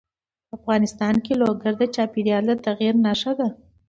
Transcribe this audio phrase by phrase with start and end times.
[0.57, 3.47] افغانستان کې لوگر د چاپېریال د تغیر نښه ده.